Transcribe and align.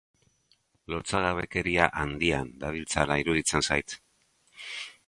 Lotsagabekeria 0.93 1.91
handian 2.05 2.51
dabiltzala 2.65 3.21
iruditzen 3.27 3.71
zait. 3.71 3.99